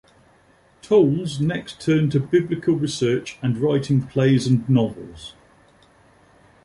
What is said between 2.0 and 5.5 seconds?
to biblical research and writing plays and novels.